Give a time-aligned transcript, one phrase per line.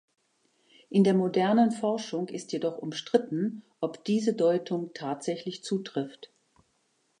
[0.89, 6.33] In der modernen Forschung ist jedoch umstritten, ob diese Deutung tatsächlich zutrifft.